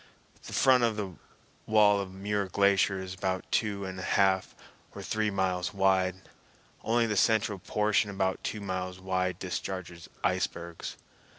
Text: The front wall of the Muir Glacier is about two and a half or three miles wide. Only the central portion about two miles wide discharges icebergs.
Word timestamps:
The 0.47 0.53
front 0.53 0.83
wall 1.67 1.99
of 1.99 2.11
the 2.11 2.17
Muir 2.17 2.47
Glacier 2.47 2.99
is 2.99 3.13
about 3.13 3.45
two 3.51 3.85
and 3.85 3.99
a 3.99 4.01
half 4.01 4.55
or 4.95 5.03
three 5.03 5.29
miles 5.29 5.75
wide. 5.75 6.27
Only 6.83 7.05
the 7.05 7.15
central 7.15 7.59
portion 7.59 8.09
about 8.09 8.43
two 8.43 8.61
miles 8.61 8.99
wide 8.99 9.37
discharges 9.37 10.09
icebergs. 10.23 10.97